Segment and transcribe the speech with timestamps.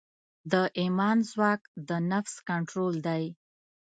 [0.51, 3.23] د ایمان ځواک د نفس کنټرول دی.